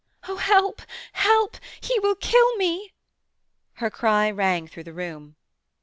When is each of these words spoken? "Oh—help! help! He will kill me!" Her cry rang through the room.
"Oh—help! 0.27 0.81
help! 1.13 1.57
He 1.79 1.99
will 1.99 2.15
kill 2.15 2.55
me!" 2.55 2.91
Her 3.73 3.91
cry 3.91 4.31
rang 4.31 4.67
through 4.67 4.85
the 4.85 4.93
room. 4.93 5.35